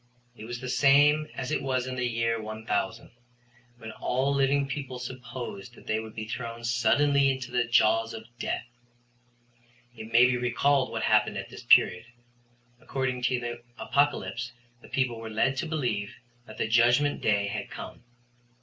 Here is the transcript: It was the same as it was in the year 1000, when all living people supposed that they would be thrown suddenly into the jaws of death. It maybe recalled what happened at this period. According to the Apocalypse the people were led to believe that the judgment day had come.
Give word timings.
It 0.35 0.45
was 0.45 0.59
the 0.59 0.67
same 0.67 1.27
as 1.35 1.51
it 1.51 1.61
was 1.61 1.85
in 1.85 1.93
the 1.95 2.07
year 2.07 2.41
1000, 2.41 3.11
when 3.77 3.91
all 3.91 4.33
living 4.33 4.67
people 4.67 4.97
supposed 4.97 5.75
that 5.75 5.85
they 5.85 5.99
would 5.99 6.15
be 6.15 6.27
thrown 6.27 6.63
suddenly 6.63 7.29
into 7.29 7.51
the 7.51 7.65
jaws 7.65 8.11
of 8.11 8.23
death. 8.39 8.65
It 9.95 10.11
maybe 10.11 10.37
recalled 10.37 10.89
what 10.89 11.03
happened 11.03 11.37
at 11.37 11.49
this 11.49 11.61
period. 11.61 12.05
According 12.79 13.21
to 13.25 13.39
the 13.39 13.61
Apocalypse 13.77 14.53
the 14.81 14.89
people 14.89 15.19
were 15.19 15.29
led 15.29 15.55
to 15.57 15.67
believe 15.67 16.15
that 16.47 16.57
the 16.57 16.67
judgment 16.67 17.21
day 17.21 17.45
had 17.45 17.69
come. 17.69 18.03